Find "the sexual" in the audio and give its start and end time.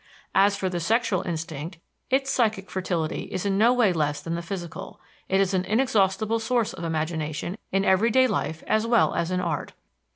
0.67-1.21